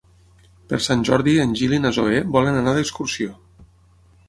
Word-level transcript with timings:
Per 0.71 0.79
Sant 0.85 1.03
Jordi 1.09 1.35
en 1.43 1.53
Gil 1.61 1.77
i 1.79 1.79
na 1.85 1.93
Zoè 1.99 2.23
volen 2.39 2.59
anar 2.63 2.75
d'excursió. 2.79 3.39